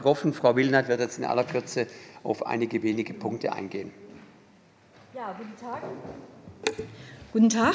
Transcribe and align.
getroffen. 0.00 0.32
Frau 0.32 0.56
Willnert 0.56 0.88
wird 0.88 1.00
jetzt 1.00 1.18
in 1.18 1.24
aller 1.24 1.44
Kürze 1.44 1.86
auf 2.22 2.46
einige 2.46 2.82
wenige 2.82 3.12
Punkte 3.12 3.52
eingehen. 3.52 3.92
Ja, 5.14 5.36
guten 5.36 5.56
Tag. 5.60 5.82
Guten 7.32 7.48
Tag, 7.50 7.74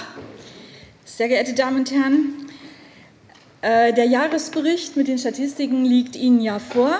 sehr 1.06 1.27
geehrte 1.27 1.53
Damen 1.53 1.80
und 1.80 1.92
Herren. 1.92 2.48
Äh, 3.61 3.93
der 3.93 4.06
Jahresbericht 4.06 4.98
mit 4.98 5.08
den 5.08 5.17
Statistiken 5.17 5.85
liegt 5.85 6.16
Ihnen 6.16 6.42
ja 6.42 6.59
vor. 6.59 7.00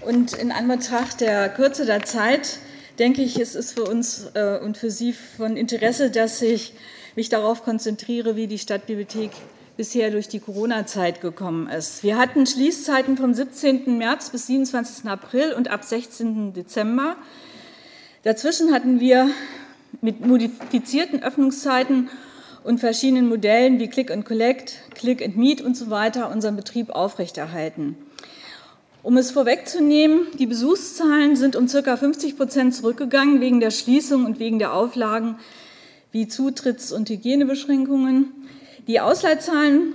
Und 0.00 0.32
in 0.32 0.52
Anbetracht 0.52 1.20
der 1.20 1.48
Kürze 1.50 1.84
der 1.84 2.04
Zeit 2.04 2.58
denke 2.98 3.22
ich, 3.22 3.38
es 3.38 3.54
ist 3.54 3.72
für 3.72 3.84
uns 3.84 4.30
äh, 4.34 4.58
und 4.58 4.78
für 4.78 4.90
Sie 4.90 5.12
von 5.12 5.56
Interesse, 5.56 6.10
dass 6.10 6.40
ich 6.40 6.72
mich 7.14 7.28
darauf 7.28 7.62
konzentriere, 7.62 8.36
wie 8.36 8.46
die 8.46 8.58
Stadtbibliothek 8.58 9.32
bisher 9.76 10.10
durch 10.10 10.28
die 10.28 10.40
Corona-Zeit 10.40 11.20
gekommen 11.20 11.68
ist. 11.68 12.02
Wir 12.02 12.16
hatten 12.16 12.46
Schließzeiten 12.46 13.16
vom 13.16 13.34
17. 13.34 13.98
März 13.98 14.30
bis 14.30 14.46
27. 14.46 15.06
April 15.08 15.52
und 15.52 15.68
ab 15.68 15.84
16. 15.84 16.54
Dezember. 16.54 17.16
Dazwischen 18.22 18.72
hatten 18.72 19.00
wir 19.00 19.30
mit 20.00 20.24
modifizierten 20.24 21.22
Öffnungszeiten 21.22 22.08
und 22.64 22.80
verschiedenen 22.80 23.28
Modellen 23.28 23.78
wie 23.78 23.88
Click 23.88 24.10
and 24.10 24.24
Collect, 24.24 24.80
Click 24.94 25.22
and 25.22 25.36
Meet 25.36 25.60
und 25.60 25.76
so 25.76 25.90
weiter 25.90 26.30
unseren 26.32 26.56
Betrieb 26.56 26.90
aufrechterhalten. 26.90 27.96
Um 29.02 29.16
es 29.16 29.30
vorwegzunehmen, 29.30 30.26
die 30.38 30.46
Besuchszahlen 30.46 31.36
sind 31.36 31.54
um 31.54 31.68
ca. 31.68 31.96
50 31.96 32.36
Prozent 32.36 32.74
zurückgegangen 32.74 33.40
wegen 33.40 33.60
der 33.60 33.70
Schließung 33.70 34.24
und 34.24 34.40
wegen 34.40 34.58
der 34.58 34.72
Auflagen 34.72 35.36
wie 36.10 36.26
Zutritts- 36.26 36.92
und 36.92 37.08
Hygienebeschränkungen. 37.08 38.32
Die 38.86 39.00
Ausleihzahlen 39.00 39.94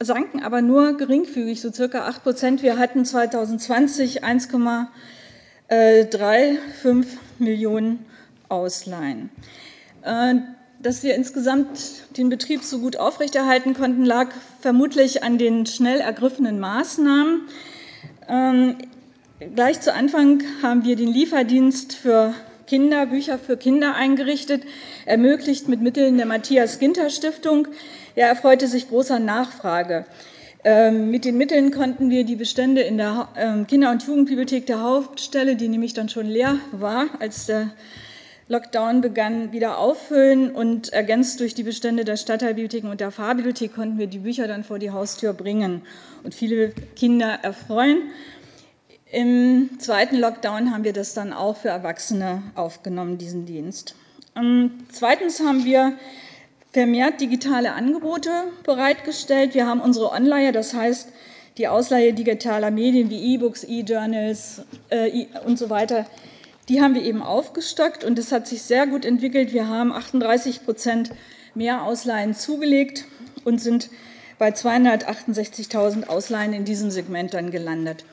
sanken 0.00 0.42
aber 0.42 0.62
nur 0.62 0.96
geringfügig, 0.96 1.60
so 1.60 1.70
circa 1.72 2.06
8 2.06 2.22
Prozent. 2.22 2.62
Wir 2.62 2.78
hatten 2.78 3.04
2020 3.04 4.24
1,35 4.24 7.06
Millionen 7.38 8.06
Ausleihen. 8.48 9.28
Äh, 10.02 10.36
dass 10.80 11.02
wir 11.02 11.14
insgesamt 11.14 12.16
den 12.16 12.28
Betrieb 12.28 12.62
so 12.62 12.78
gut 12.78 12.96
aufrechterhalten 12.96 13.74
konnten, 13.74 14.04
lag 14.04 14.28
vermutlich 14.60 15.24
an 15.24 15.38
den 15.38 15.66
schnell 15.66 16.00
ergriffenen 16.00 16.60
Maßnahmen. 16.60 17.48
Ähm, 18.28 18.76
gleich 19.54 19.80
zu 19.80 19.94
Anfang 19.94 20.42
haben 20.62 20.84
wir 20.84 20.96
den 20.96 21.08
Lieferdienst 21.08 21.94
für 21.94 22.34
Kinder, 22.66 23.06
Bücher 23.06 23.38
für 23.38 23.56
Kinder 23.56 23.94
eingerichtet, 23.94 24.62
ermöglicht 25.06 25.68
mit 25.68 25.80
Mitteln 25.80 26.16
der 26.16 26.26
Matthias 26.26 26.78
Ginter 26.78 27.10
Stiftung. 27.10 27.68
Er 28.14 28.28
erfreute 28.28 28.66
sich 28.66 28.88
großer 28.88 29.18
Nachfrage. 29.18 30.06
Ähm, 30.64 31.10
mit 31.10 31.24
den 31.24 31.36
Mitteln 31.36 31.70
konnten 31.70 32.08
wir 32.08 32.24
die 32.24 32.36
Bestände 32.36 32.80
in 32.80 32.96
der 32.96 33.28
ähm, 33.36 33.66
Kinder- 33.66 33.90
und 33.90 34.02
Jugendbibliothek 34.06 34.66
der 34.66 34.80
Hauptstelle, 34.80 35.56
die 35.56 35.68
nämlich 35.68 35.92
dann 35.92 36.08
schon 36.08 36.26
leer 36.26 36.58
war, 36.72 37.06
als 37.20 37.46
der 37.46 37.70
Lockdown 38.48 39.00
begann, 39.00 39.52
wieder 39.52 39.78
auffüllen 39.78 40.50
und 40.50 40.92
ergänzt 40.92 41.40
durch 41.40 41.54
die 41.54 41.62
Bestände 41.62 42.04
der 42.04 42.16
Stadtteilbibliotheken 42.16 42.90
und 42.90 43.00
der 43.00 43.10
Fahrbibliothek 43.10 43.74
konnten 43.74 43.98
wir 43.98 44.06
die 44.06 44.18
Bücher 44.18 44.46
dann 44.46 44.64
vor 44.64 44.78
die 44.78 44.90
Haustür 44.90 45.32
bringen 45.32 45.80
und 46.24 46.34
viele 46.34 46.72
Kinder 46.94 47.38
erfreuen. 47.42 48.02
Im 49.10 49.70
zweiten 49.78 50.16
Lockdown 50.16 50.72
haben 50.72 50.84
wir 50.84 50.92
das 50.92 51.14
dann 51.14 51.32
auch 51.32 51.56
für 51.56 51.68
Erwachsene 51.68 52.42
aufgenommen, 52.54 53.18
diesen 53.18 53.46
Dienst. 53.46 53.94
Und 54.34 54.86
zweitens 54.90 55.40
haben 55.40 55.64
wir 55.64 55.96
vermehrt 56.72 57.20
digitale 57.20 57.72
Angebote 57.72 58.30
bereitgestellt. 58.64 59.54
Wir 59.54 59.66
haben 59.66 59.80
unsere 59.80 60.10
Online, 60.10 60.50
das 60.50 60.74
heißt 60.74 61.08
die 61.56 61.68
Ausleihe 61.68 62.12
digitaler 62.12 62.72
Medien 62.72 63.10
wie 63.10 63.34
E-Books, 63.34 63.62
E-Journals 63.62 64.62
äh, 64.90 65.26
und 65.44 65.56
so 65.56 65.70
weiter, 65.70 66.06
die 66.68 66.80
haben 66.80 66.94
wir 66.94 67.02
eben 67.02 67.22
aufgestockt 67.22 68.04
und 68.04 68.18
es 68.18 68.32
hat 68.32 68.48
sich 68.48 68.62
sehr 68.62 68.86
gut 68.86 69.04
entwickelt. 69.04 69.52
Wir 69.52 69.68
haben 69.68 69.92
38 69.92 70.64
Prozent 70.64 71.10
mehr 71.54 71.84
Ausleihen 71.84 72.34
zugelegt 72.34 73.04
und 73.44 73.60
sind 73.60 73.90
bei 74.38 74.48
268.000 74.48 76.08
Ausleihen 76.08 76.52
in 76.52 76.64
diesem 76.64 76.90
Segment 76.90 77.34
dann 77.34 77.50
gelandet. 77.50 78.04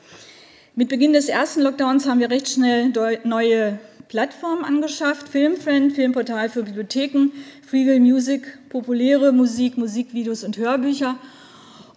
Mit 0.74 0.88
Beginn 0.88 1.12
des 1.12 1.28
ersten 1.28 1.60
Lockdowns 1.60 2.06
haben 2.06 2.18
wir 2.18 2.30
recht 2.30 2.48
schnell 2.48 2.90
neue 3.24 3.78
Plattformen 4.08 4.64
angeschafft. 4.64 5.28
Filmfriend, 5.28 5.92
Filmportal 5.92 6.48
für 6.48 6.62
Bibliotheken, 6.62 7.30
Freegal 7.66 8.00
Music, 8.00 8.58
populäre 8.70 9.32
Musik, 9.32 9.76
Musikvideos 9.76 10.44
und 10.44 10.56
Hörbücher 10.56 11.18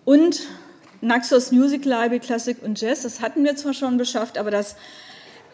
und 0.03 0.41
Naxos 0.99 1.53
Music 1.53 1.85
Library, 1.85 2.19
Klassik 2.19 2.57
und 2.63 2.81
Jazz. 2.81 3.03
Das 3.03 3.21
hatten 3.21 3.45
wir 3.45 3.55
zwar 3.55 3.73
schon 3.73 3.95
beschafft, 3.95 4.37
aber 4.37 4.51
das 4.51 4.75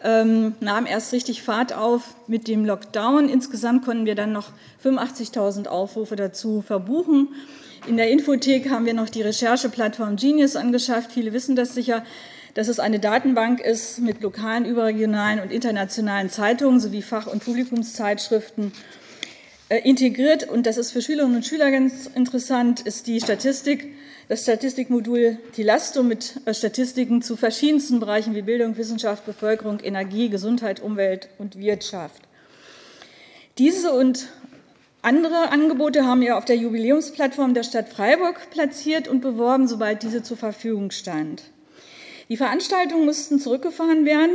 ähm, 0.04 0.54
nahm 0.60 0.86
erst 0.86 1.12
richtig 1.12 1.42
Fahrt 1.42 1.72
auf 1.72 2.14
mit 2.26 2.48
dem 2.48 2.64
Lockdown. 2.64 3.28
Insgesamt 3.28 3.84
konnten 3.84 4.06
wir 4.06 4.14
dann 4.14 4.32
noch 4.32 4.50
85.000 4.84 5.68
Aufrufe 5.68 6.16
dazu 6.16 6.62
verbuchen. 6.62 7.28
In 7.86 7.96
der 7.96 8.10
Infothek 8.10 8.70
haben 8.70 8.86
wir 8.86 8.94
noch 8.94 9.08
die 9.08 9.22
Rechercheplattform 9.22 10.16
Genius 10.16 10.56
angeschafft. 10.56 11.12
Viele 11.12 11.32
wissen 11.32 11.56
das 11.56 11.74
sicher, 11.74 12.04
dass 12.54 12.68
es 12.68 12.78
eine 12.78 13.00
Datenbank 13.00 13.60
ist 13.60 13.98
mit 13.98 14.22
lokalen, 14.22 14.64
überregionalen 14.64 15.40
und 15.40 15.50
internationalen 15.50 16.30
Zeitungen 16.30 16.80
sowie 16.80 17.02
Fach- 17.02 17.26
und 17.26 17.44
Publikumszeitschriften 17.44 18.72
äh, 19.68 19.78
integriert. 19.88 20.48
Und 20.48 20.66
das 20.66 20.76
ist 20.76 20.92
für 20.92 21.02
Schülerinnen 21.02 21.36
und 21.36 21.46
Schüler 21.46 21.70
ganz 21.70 22.06
interessant, 22.06 22.80
ist 22.80 23.06
die 23.06 23.20
Statistik 23.20 23.94
das 24.28 24.42
Statistikmodul 24.42 25.38
Tilasto 25.54 26.02
mit 26.02 26.40
äh, 26.44 26.54
Statistiken 26.54 27.22
zu 27.22 27.36
verschiedensten 27.36 28.00
Bereichen 28.00 28.34
wie 28.34 28.42
Bildung, 28.42 28.76
Wissenschaft, 28.76 29.26
Bevölkerung, 29.26 29.80
Energie, 29.80 30.28
Gesundheit, 30.28 30.80
Umwelt 30.80 31.28
und 31.38 31.58
Wirtschaft. 31.58 32.22
Diese 33.58 33.92
und 33.92 34.28
andere 35.02 35.50
Angebote 35.50 36.06
haben 36.06 36.20
wir 36.20 36.38
auf 36.38 36.44
der 36.44 36.56
Jubiläumsplattform 36.56 37.54
der 37.54 37.64
Stadt 37.64 37.88
Freiburg 37.88 38.50
platziert 38.50 39.08
und 39.08 39.20
beworben, 39.20 39.66
sobald 39.66 40.02
diese 40.02 40.22
zur 40.22 40.36
Verfügung 40.36 40.90
stand. 40.90 41.42
Die 42.28 42.36
Veranstaltungen 42.36 43.04
mussten 43.04 43.40
zurückgefahren 43.40 44.06
werden 44.06 44.30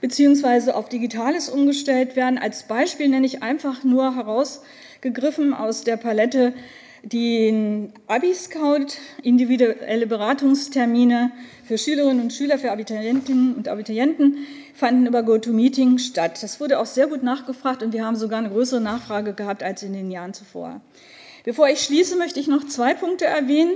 bzw. 0.00 0.70
auf 0.70 0.88
Digitales 0.88 1.48
umgestellt 1.48 2.16
werden. 2.16 2.38
Als 2.38 2.68
Beispiel 2.68 3.08
nenne 3.08 3.26
ich 3.26 3.42
einfach 3.42 3.84
nur 3.84 4.14
herausgegriffen 4.14 5.52
aus 5.52 5.82
der 5.82 5.96
Palette 5.96 6.54
den 7.02 7.92
Abi-Scout, 8.06 8.98
individuelle 9.22 10.06
Beratungstermine 10.06 11.32
für 11.64 11.78
Schülerinnen 11.78 12.22
und 12.22 12.32
Schüler, 12.32 12.58
für 12.58 12.72
Abiturientinnen 12.72 13.54
und 13.54 13.68
Abiturienten 13.68 14.38
fanden 14.74 15.06
über 15.06 15.22
GoToMeeting 15.22 15.98
statt. 15.98 16.42
Das 16.42 16.60
wurde 16.60 16.78
auch 16.78 16.86
sehr 16.86 17.06
gut 17.06 17.22
nachgefragt 17.22 17.82
und 17.82 17.92
wir 17.92 18.04
haben 18.04 18.16
sogar 18.16 18.38
eine 18.38 18.50
größere 18.50 18.80
Nachfrage 18.80 19.34
gehabt 19.34 19.62
als 19.62 19.82
in 19.82 19.92
den 19.92 20.10
Jahren 20.10 20.34
zuvor. 20.34 20.80
Bevor 21.44 21.68
ich 21.68 21.80
schließe, 21.80 22.16
möchte 22.16 22.40
ich 22.40 22.48
noch 22.48 22.66
zwei 22.66 22.94
Punkte 22.94 23.24
erwähnen. 23.24 23.72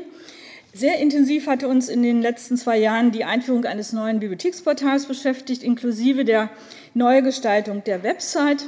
Sehr 0.72 0.98
intensiv 0.98 1.46
hatte 1.46 1.68
uns 1.68 1.88
in 1.88 2.02
den 2.02 2.20
letzten 2.20 2.56
zwei 2.56 2.78
Jahren 2.78 3.12
die 3.12 3.24
Einführung 3.24 3.64
eines 3.64 3.92
neuen 3.92 4.18
Bibliotheksportals 4.18 5.06
beschäftigt, 5.06 5.62
inklusive 5.62 6.24
der 6.24 6.50
Neugestaltung 6.94 7.84
der 7.84 8.02
Website. 8.02 8.66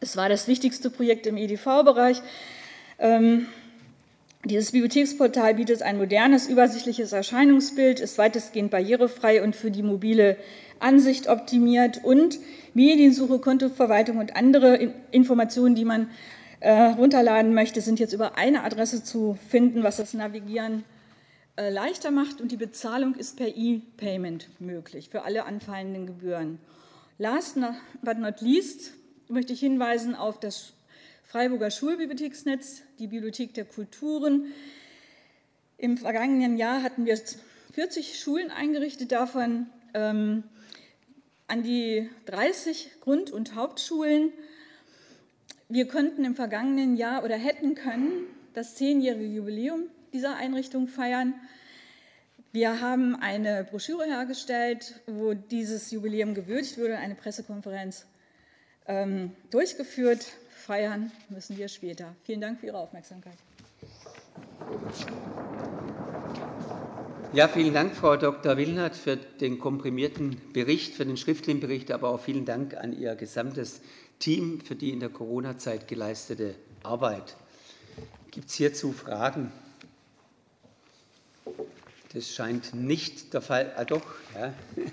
Es 0.00 0.16
war 0.16 0.28
das 0.28 0.48
wichtigste 0.48 0.90
Projekt 0.90 1.26
im 1.26 1.36
EDV-Bereich. 1.36 2.20
Ähm, 2.98 3.46
dieses 4.44 4.72
Bibliotheksportal 4.72 5.54
bietet 5.54 5.82
ein 5.82 5.96
modernes, 5.96 6.48
übersichtliches 6.48 7.12
Erscheinungsbild, 7.12 7.98
ist 7.98 8.18
weitestgehend 8.18 8.70
barrierefrei 8.70 9.42
und 9.42 9.56
für 9.56 9.70
die 9.70 9.82
mobile 9.82 10.36
Ansicht 10.80 11.28
optimiert 11.28 12.04
und 12.04 12.38
Mediensuche, 12.74 13.38
Kontoverwaltung 13.38 14.18
und 14.18 14.36
andere 14.36 14.92
Informationen, 15.12 15.74
die 15.74 15.86
man 15.86 16.10
äh, 16.60 16.72
runterladen 16.72 17.54
möchte, 17.54 17.80
sind 17.80 17.98
jetzt 18.00 18.12
über 18.12 18.36
eine 18.36 18.64
Adresse 18.64 19.02
zu 19.02 19.38
finden, 19.48 19.82
was 19.82 19.96
das 19.96 20.12
Navigieren 20.12 20.84
äh, 21.56 21.70
leichter 21.70 22.10
macht 22.10 22.40
und 22.40 22.52
die 22.52 22.56
Bezahlung 22.56 23.14
ist 23.14 23.36
per 23.36 23.48
E-Payment 23.48 24.48
möglich 24.60 25.08
für 25.08 25.22
alle 25.22 25.46
anfallenden 25.46 26.06
Gebühren. 26.06 26.58
Last 27.16 27.56
but 28.02 28.18
not 28.18 28.40
least 28.40 28.92
möchte 29.28 29.52
ich 29.52 29.60
hinweisen 29.60 30.14
auf 30.14 30.40
das 30.40 30.72
Freiburger 31.34 31.72
Schulbibliotheksnetz, 31.72 32.82
die 33.00 33.08
Bibliothek 33.08 33.54
der 33.54 33.64
Kulturen. 33.64 34.52
Im 35.78 35.98
vergangenen 35.98 36.56
Jahr 36.56 36.84
hatten 36.84 37.06
wir 37.06 37.18
40 37.72 38.20
Schulen 38.20 38.52
eingerichtet, 38.52 39.10
davon 39.10 39.66
ähm, 39.94 40.44
an 41.48 41.64
die 41.64 42.08
30 42.26 43.00
Grund- 43.00 43.32
und 43.32 43.56
Hauptschulen. 43.56 44.30
Wir 45.68 45.88
konnten 45.88 46.24
im 46.24 46.36
vergangenen 46.36 46.96
Jahr 46.96 47.24
oder 47.24 47.36
hätten 47.36 47.74
können 47.74 48.12
das 48.52 48.76
zehnjährige 48.76 49.26
Jubiläum 49.26 49.88
dieser 50.12 50.36
Einrichtung 50.36 50.86
feiern. 50.86 51.34
Wir 52.52 52.80
haben 52.80 53.16
eine 53.16 53.64
Broschüre 53.64 54.04
hergestellt, 54.04 55.00
wo 55.08 55.34
dieses 55.34 55.90
Jubiläum 55.90 56.34
gewürdigt 56.34 56.78
wurde, 56.78 56.96
eine 56.98 57.16
Pressekonferenz 57.16 58.06
ähm, 58.86 59.32
durchgeführt 59.50 60.26
feiern 60.54 61.12
müssen 61.28 61.56
wir 61.56 61.68
später. 61.68 62.14
Vielen 62.24 62.40
Dank 62.40 62.60
für 62.60 62.66
Ihre 62.66 62.78
Aufmerksamkeit. 62.78 63.36
Ja, 67.32 67.48
vielen 67.48 67.74
Dank, 67.74 67.96
Frau 67.96 68.16
Dr. 68.16 68.56
Willnert, 68.56 68.94
für 68.94 69.16
den 69.16 69.58
komprimierten 69.58 70.52
Bericht, 70.52 70.94
für 70.94 71.04
den 71.04 71.16
schriftlichen 71.16 71.60
Bericht, 71.60 71.90
aber 71.90 72.10
auch 72.10 72.20
vielen 72.20 72.44
Dank 72.44 72.74
an 72.74 72.92
Ihr 72.92 73.16
gesamtes 73.16 73.80
Team 74.20 74.60
für 74.60 74.76
die 74.76 74.90
in 74.90 75.00
der 75.00 75.08
Corona-Zeit 75.08 75.88
geleistete 75.88 76.54
Arbeit. 76.84 77.36
Gibt 78.30 78.48
es 78.48 78.54
hierzu 78.54 78.92
Fragen? 78.92 79.52
Das 82.12 82.28
scheint 82.28 82.72
nicht 82.74 83.34
der 83.34 83.42
Fall. 83.42 83.72
Ah, 83.76 83.84
doch. 83.84 84.04
Ja. 84.34 84.54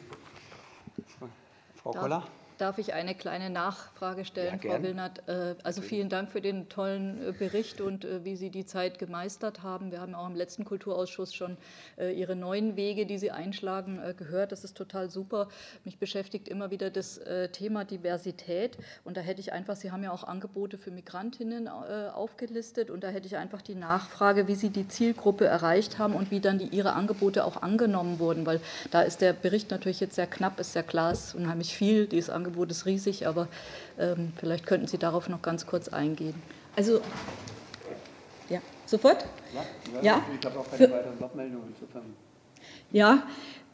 Frau 1.76 1.92
Koller? 1.92 2.28
Darf 2.62 2.78
ich 2.78 2.94
eine 2.94 3.16
kleine 3.16 3.50
Nachfrage 3.50 4.24
stellen, 4.24 4.60
ja, 4.62 4.70
Frau 4.70 4.84
Willnert? 4.84 5.28
Äh, 5.28 5.56
also 5.64 5.82
vielen 5.82 6.10
Dank 6.10 6.30
für 6.30 6.42
den 6.42 6.70
tollen 6.70 7.30
äh, 7.30 7.32
Bericht 7.32 7.82
und 7.82 8.06
äh, 8.06 8.24
wie 8.24 8.36
Sie 8.36 8.52
die 8.52 8.68
Zeit 8.68 9.00
gemeistert 9.00 9.64
haben. 9.64 9.90
Wir 9.90 10.00
haben 10.00 10.14
auch 10.14 10.28
im 10.28 10.36
letzten 10.36 10.64
Kulturausschuss 10.64 11.34
schon 11.34 11.58
Ihre 11.98 12.36
neuen 12.36 12.76
Wege, 12.76 13.06
die 13.06 13.18
Sie 13.18 13.32
einschlagen, 13.32 14.00
gehört. 14.18 14.52
Das 14.52 14.64
ist 14.64 14.78
total 14.78 15.10
super. 15.10 15.48
Mich 15.84 15.98
beschäftigt 15.98 16.48
immer 16.48 16.72
wieder 16.72 16.90
das 16.90 17.20
Thema 17.52 17.84
Diversität. 17.84 18.78
Und 19.04 19.18
da 19.18 19.22
hätte 19.22 19.40
ich 19.40 19.54
einfach, 19.54 19.76
Sie 19.76 19.92
haben 19.92 20.04
ja 20.04 20.12
auch 20.12 20.24
Angebote 20.24 20.78
für 20.78 20.92
Migrantinnen 20.92 21.68
aufgelistet. 21.68 22.90
Und 22.90 23.04
da 23.04 23.10
hätte 23.10 23.28
ich 23.28 23.38
einfach 23.38 23.62
die 23.62 23.76
Nachfrage, 23.76 24.48
wie 24.48 24.56
Sie 24.56 24.70
die 24.70 24.88
Zielgruppe 24.88 25.46
erreicht 25.46 26.00
haben 26.00 26.16
und 26.16 26.32
wie 26.32 26.40
dann 26.40 26.58
die, 26.58 26.68
Ihre 26.68 26.94
Angebote 26.94 27.46
auch 27.46 27.62
angenommen 27.62 28.20
wurden. 28.20 28.46
Weil 28.46 28.62
da 28.90 29.02
ist 29.02 29.22
der 29.22 29.34
Bericht 29.34 29.70
natürlich 29.72 30.00
jetzt 30.00 30.16
sehr 30.16 30.28
knapp, 30.28 30.60
ist 30.60 30.74
sehr 30.74 30.84
klar, 30.84 31.12
ist 31.12 31.36
unheimlich 31.36 31.76
viel, 31.76 32.08
dieses 32.08 32.30
Angebot 32.30 32.51
Angebot 32.52 32.72
ist 32.72 32.86
riesig, 32.86 33.28
aber 33.28 33.48
ähm, 33.98 34.34
vielleicht 34.38 34.66
könnten 34.66 34.88
Sie 34.88 34.98
darauf 34.98 35.30
noch 35.30 35.42
ganz 35.42 35.66
kurz 35.66 35.88
eingehen. 35.88 36.36
Also, 36.76 37.02
ja, 38.50 38.60
sofort? 38.86 39.26
Ja, 39.54 40.02
ja. 40.02 40.24
ich 40.38 40.46
habe 40.46 40.60
auch 40.60 40.66
keine 40.66 40.78
für, 40.78 40.94
weiteren 40.94 41.20
Wortmeldungen. 41.20 41.74
Ja, 42.92 43.24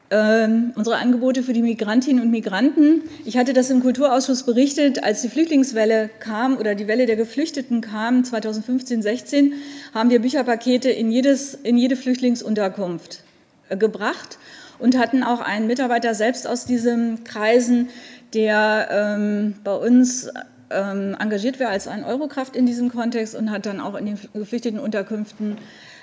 ähm, 0.09 0.73
unsere 0.75 0.97
Angebote 0.97 1.41
für 1.43 1.53
die 1.53 1.63
Migrantinnen 1.63 2.23
und 2.23 2.31
Migranten. 2.31 3.01
Ich 3.25 3.35
hatte 3.35 3.53
das 3.53 3.69
im 3.71 3.81
Kulturausschuss 3.81 4.43
berichtet, 4.43 5.03
als 5.03 5.21
die 5.21 5.29
Flüchtlingswelle 5.29 6.09
kam 6.19 6.57
oder 6.57 6.75
die 6.75 6.87
Welle 6.87 7.07
der 7.07 7.15
Geflüchteten 7.15 7.81
kam, 7.81 8.23
2015, 8.23 9.01
16, 9.01 9.53
haben 9.93 10.09
wir 10.09 10.21
Bücherpakete 10.21 10.89
in, 10.89 11.11
jedes, 11.11 11.55
in 11.55 11.77
jede 11.77 11.95
Flüchtlingsunterkunft 11.95 13.23
äh, 13.69 13.75
gebracht 13.75 14.37
und 14.79 14.97
hatten 14.97 15.23
auch 15.23 15.39
einen 15.39 15.67
Mitarbeiter 15.67 16.13
selbst 16.13 16.47
aus 16.47 16.65
diesen 16.65 17.23
Kreisen, 17.23 17.89
der 18.33 18.87
ähm, 18.91 19.55
bei 19.63 19.75
uns 19.75 20.29
ähm, 20.69 21.15
engagiert 21.19 21.59
war 21.59 21.69
als 21.69 21.87
ein 21.87 22.03
Eurokraft 22.03 22.55
in 22.55 22.65
diesem 22.65 22.91
Kontext 22.91 23.35
und 23.35 23.51
hat 23.51 23.65
dann 23.65 23.79
auch 23.79 23.95
in 23.95 24.05
den 24.05 24.19
geflüchteten 24.33 24.79
Unterkünften 24.79 25.57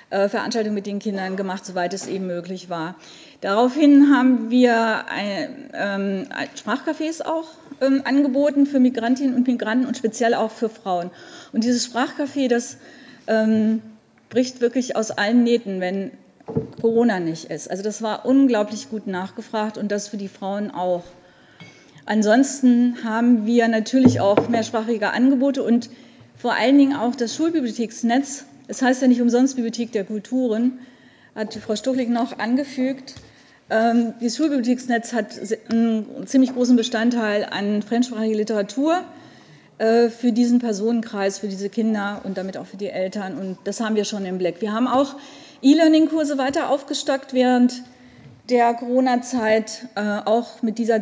äh, 0.09 0.29
Veranstaltungen 0.29 0.75
mit 0.75 0.85
den 0.85 0.99
Kindern 0.99 1.35
gemacht, 1.35 1.65
soweit 1.65 1.93
es 1.93 2.07
eben 2.07 2.27
möglich 2.27 2.69
war. 2.69 2.95
Daraufhin 3.41 4.13
haben 4.15 4.49
wir 4.49 5.05
ein, 5.09 5.69
ähm, 5.73 6.27
Sprachcafés 6.55 7.23
auch 7.23 7.49
ähm, 7.81 8.01
angeboten 8.05 8.65
für 8.65 8.79
Migrantinnen 8.79 9.35
und 9.35 9.47
Migranten 9.47 9.85
und 9.85 9.97
speziell 9.97 10.33
auch 10.33 10.51
für 10.51 10.69
Frauen. 10.69 11.11
Und 11.53 11.63
dieses 11.63 11.87
Sprachcafé, 11.87 12.47
das 12.47 12.77
ähm, 13.27 13.81
bricht 14.29 14.61
wirklich 14.61 14.95
aus 14.95 15.11
allen 15.11 15.43
Nähten, 15.43 15.79
wenn 15.79 16.11
Corona 16.81 17.19
nicht 17.19 17.45
ist. 17.45 17.69
Also 17.69 17.83
das 17.83 18.01
war 18.01 18.25
unglaublich 18.25 18.89
gut 18.89 19.07
nachgefragt 19.07 19.77
und 19.77 19.91
das 19.91 20.07
für 20.07 20.17
die 20.17 20.27
Frauen 20.27 20.71
auch. 20.71 21.03
Ansonsten 22.05 23.03
haben 23.03 23.45
wir 23.45 23.67
natürlich 23.67 24.19
auch 24.19 24.47
mehrsprachige 24.47 25.11
Angebote 25.11 25.63
und 25.63 25.89
vor 26.37 26.53
allen 26.53 26.77
Dingen 26.77 26.95
auch 26.95 27.15
das 27.15 27.35
Schulbibliotheksnetz. 27.35 28.45
Es 28.67 28.81
heißt 28.81 29.01
ja 29.01 29.07
nicht 29.07 29.21
umsonst 29.21 29.55
Bibliothek 29.55 29.91
der 29.91 30.03
Kulturen, 30.03 30.79
hat 31.33 31.53
Frau 31.55 31.75
Stuchlik 31.75 32.09
noch 32.09 32.37
angefügt. 32.37 33.15
Ähm, 33.69 34.13
das 34.21 34.37
Schulbibliotheksnetz 34.37 35.13
hat 35.13 35.39
einen 35.69 36.27
ziemlich 36.27 36.53
großen 36.53 36.75
Bestandteil 36.75 37.47
an 37.49 37.81
fremdsprachiger 37.81 38.37
Literatur 38.37 39.01
äh, 39.79 40.09
für 40.09 40.31
diesen 40.31 40.59
Personenkreis, 40.59 41.39
für 41.39 41.47
diese 41.47 41.69
Kinder 41.69 42.21
und 42.23 42.37
damit 42.37 42.57
auch 42.57 42.67
für 42.67 42.77
die 42.77 42.89
Eltern. 42.89 43.35
Und 43.35 43.57
das 43.63 43.79
haben 43.79 43.95
wir 43.95 44.05
schon 44.05 44.25
im 44.25 44.37
Blick. 44.37 44.61
Wir 44.61 44.71
haben 44.71 44.87
auch 44.87 45.15
E-Learning-Kurse 45.65 46.37
weiter 46.37 46.69
aufgestockt 46.69 47.33
während 47.33 47.81
der 48.51 48.75
Corona-Zeit, 48.75 49.87
äh, 49.95 50.19
auch 50.23 50.61
mit 50.61 50.77
dieser 50.77 50.93